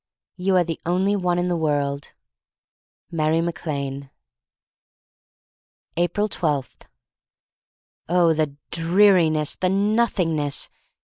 [0.35, 2.13] —you are the only one in the world.
[3.11, 4.09] "Mary Mac Lane."
[5.95, 6.77] Hptfl 12.
[8.09, 10.69] OH, THE dreariness, the Nothing ness!